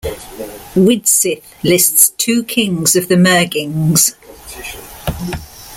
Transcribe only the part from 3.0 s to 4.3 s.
the Myrgings.